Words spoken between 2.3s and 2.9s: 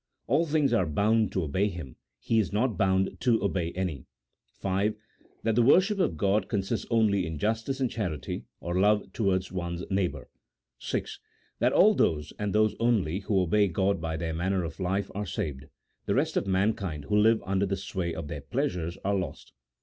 is not